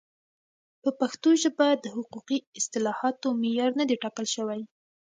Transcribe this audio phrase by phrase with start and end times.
[0.81, 4.61] په پښتو ژبه د حقوقي اصطلاحاتو معیار نه دی ټاکل شوی.